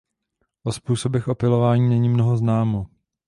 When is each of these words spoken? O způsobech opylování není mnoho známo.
O 0.63 0.71
způsobech 0.71 1.27
opylování 1.27 1.89
není 1.89 2.09
mnoho 2.09 2.37
známo. 2.37 2.85